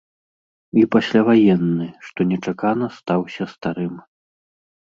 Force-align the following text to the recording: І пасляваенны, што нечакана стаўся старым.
І 0.83 0.85
пасляваенны, 0.95 1.87
што 2.07 2.19
нечакана 2.31 2.85
стаўся 2.97 3.43
старым. 3.53 3.95